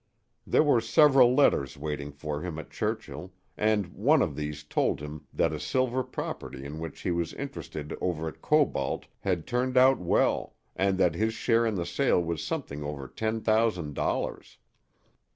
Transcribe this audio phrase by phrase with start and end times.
[0.47, 5.27] There were several letters waiting for him at Churchill, and one of these told him
[5.31, 9.99] that a silver property in which he was interested over at Cobalt had turned out
[9.99, 14.57] well and that his share in the sale was something over ten thousand dollars.